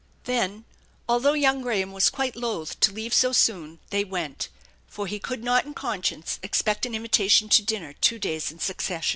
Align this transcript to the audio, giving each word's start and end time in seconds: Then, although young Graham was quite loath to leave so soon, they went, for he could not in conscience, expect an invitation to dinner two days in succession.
Then, 0.23 0.65
although 1.07 1.33
young 1.33 1.61
Graham 1.61 1.91
was 1.91 2.09
quite 2.09 2.35
loath 2.35 2.79
to 2.79 2.91
leave 2.91 3.13
so 3.13 3.31
soon, 3.31 3.77
they 3.91 4.03
went, 4.03 4.49
for 4.87 5.05
he 5.05 5.19
could 5.19 5.43
not 5.43 5.63
in 5.63 5.75
conscience, 5.75 6.39
expect 6.41 6.87
an 6.87 6.95
invitation 6.95 7.49
to 7.49 7.61
dinner 7.61 7.93
two 7.93 8.17
days 8.17 8.51
in 8.51 8.57
succession. 8.57 9.09